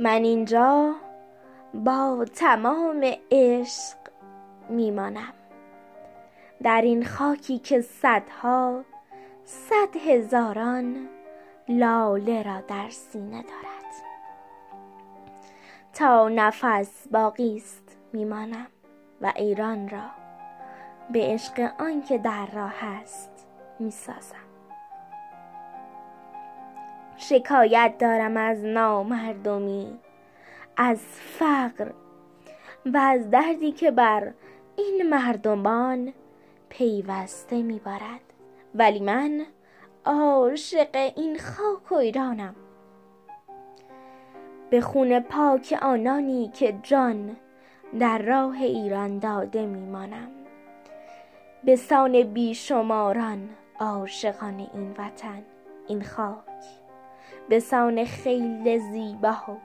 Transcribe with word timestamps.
من 0.00 0.24
اینجا 0.24 0.94
با 1.74 2.24
تمام 2.34 3.12
عشق 3.30 3.96
میمانم. 4.68 5.32
در 6.62 6.82
این 6.82 7.04
خاکی 7.04 7.58
که 7.58 7.80
صدها 7.80 8.84
صد 9.44 9.96
هزاران 10.06 11.08
لاله 11.68 12.42
را 12.42 12.60
در 12.60 12.88
سینه 12.88 13.42
دارد. 13.42 13.80
تا 15.94 16.28
نفس 16.28 17.08
باقی 17.08 17.56
است 17.56 17.96
میمانم 18.12 18.66
و 19.20 19.32
ایران 19.36 19.88
را 19.88 20.10
به 21.10 21.20
عشق 21.22 21.72
آن 21.78 22.02
که 22.02 22.18
در 22.18 22.46
راه 22.46 22.84
است 22.84 23.46
می‌سازم. 23.78 24.49
شکایت 27.20 27.94
دارم 27.98 28.36
از 28.36 28.64
نامردمی 28.64 29.98
از 30.76 30.98
فقر 31.38 31.90
و 32.86 32.98
از 32.98 33.30
دردی 33.30 33.72
که 33.72 33.90
بر 33.90 34.32
این 34.76 35.08
مردمان 35.08 36.12
پیوسته 36.68 37.62
میبارد. 37.62 38.20
ولی 38.74 39.00
من 39.00 39.46
عاشق 40.04 41.12
این 41.16 41.38
خاک 41.38 41.92
و 41.92 41.94
ایرانم. 41.94 42.54
به 44.70 44.80
خون 44.80 45.20
پاک 45.20 45.78
آنانی 45.82 46.50
که 46.54 46.78
جان 46.82 47.36
در 47.98 48.18
راه 48.18 48.62
ایران 48.62 49.18
داده 49.18 49.66
میمانم. 49.66 50.30
به 51.64 51.76
سان 51.76 52.22
بیشماران 52.22 53.48
عاشقان 53.80 54.68
این 54.74 54.94
وطن 54.98 55.42
این 55.88 56.04
خاک. 56.04 56.89
به 57.48 57.60
سان 57.60 58.04
خیل 58.04 58.78
زیبا 58.78 59.36
و 59.48 59.56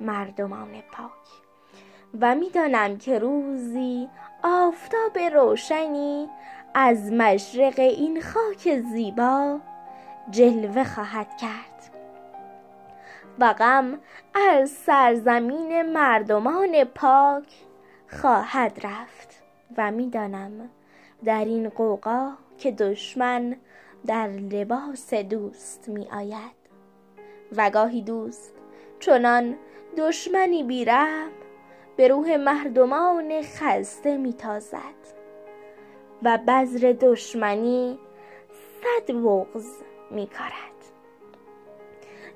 مردمان 0.00 0.82
پاک. 0.92 1.10
و 2.20 2.34
می‌دانم 2.34 2.98
که 2.98 3.18
روزی 3.18 4.08
آفتاب 4.42 5.18
روشنی 5.32 6.28
از 6.74 7.12
مشرق 7.12 7.78
این 7.78 8.22
خاک 8.22 8.80
زیبا 8.80 9.58
جلوه 10.30 10.84
خواهد 10.84 11.36
کرد. 11.36 11.90
و 13.38 13.52
غم 13.52 13.98
از 14.34 14.70
سرزمین 14.70 15.92
مردمان 15.92 16.84
پاک 16.84 17.52
خواهد 18.08 18.86
رفت. 18.86 19.42
و 19.76 19.90
می‌دانم 19.90 20.70
در 21.24 21.44
این 21.44 21.68
قوقا 21.68 22.30
که 22.58 22.72
دشمن 22.72 23.56
در 24.06 24.28
لباس 24.28 25.14
دوست 25.14 25.88
می 25.88 26.08
آید 26.12 26.63
و 27.56 27.70
گاهی 27.70 28.02
دوست. 28.02 28.54
چنان 29.00 29.56
دشمنی 29.96 30.62
بیرم 30.62 31.30
به 31.96 32.08
روح 32.08 32.36
مردمان 32.36 33.42
خسته 33.42 34.16
میتازد 34.16 35.04
و 36.22 36.38
بذر 36.48 36.94
دشمنی 37.00 37.98
صد 38.82 39.12
بغز 39.12 39.66
میکارد 40.10 40.74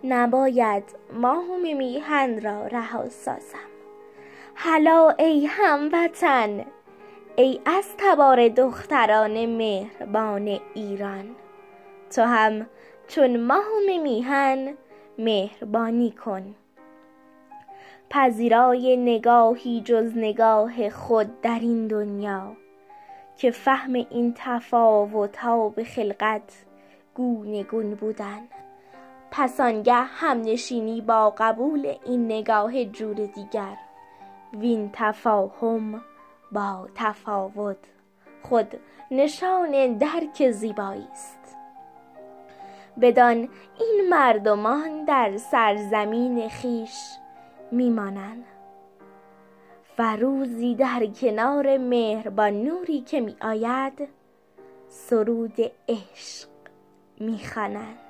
نباید 0.04 0.84
ماه 1.12 1.56
میهن 1.56 2.40
را 2.40 2.66
رها 2.66 3.08
سازم. 3.08 3.68
هلا 4.54 5.10
ای 5.10 5.46
هموطن 5.46 6.64
ای 7.36 7.60
از 7.64 7.86
تبار 7.98 8.48
دختران 8.48 9.46
مهربان 9.46 10.60
ایران. 10.74 11.36
تو 12.16 12.22
هم 12.22 12.66
چون 13.08 13.40
ماه 13.40 13.66
میهن 14.02 14.74
مهربانی 15.18 16.10
کن. 16.10 16.54
پذیرای 18.10 18.96
نگاهی 18.96 19.80
جز 19.80 20.12
نگاه 20.16 20.90
خود 20.90 21.40
در 21.40 21.58
این 21.60 21.86
دنیا 21.86 22.56
که 23.36 23.50
فهم 23.50 23.92
این 23.92 24.34
تفاوت 24.36 25.36
ها 25.36 25.68
به 25.68 25.84
خلقت 25.84 26.52
گونه 27.14 27.62
گون 27.62 27.94
بودن. 27.94 28.40
پس 29.30 29.60
آنگه 29.60 29.94
هم 29.94 30.40
نشینی 30.40 31.00
با 31.00 31.34
قبول 31.38 31.94
این 32.04 32.26
نگاه 32.26 32.84
جور 32.84 33.14
دیگر. 33.14 33.76
وین 34.52 34.90
تفاهم 34.92 36.02
با 36.52 36.88
تفاوت. 36.94 37.76
خود 38.42 38.80
نشان 39.10 39.92
درک 39.92 40.50
زیبایی 40.50 41.06
است. 41.12 41.47
بدان 43.00 43.48
این 43.78 44.08
مردمان 44.10 45.04
در 45.04 45.36
سرزمین 45.36 46.48
خیش 46.48 46.94
میمانند 47.72 48.44
و 49.98 50.16
روزی 50.16 50.74
در 50.74 51.06
کنار 51.06 51.78
مهربان 51.78 52.62
نوری 52.62 53.00
که 53.00 53.20
می 53.20 53.36
آید 53.40 54.08
سرود 54.88 55.56
عشق 55.88 56.48
می‌خوانند. 57.20 58.07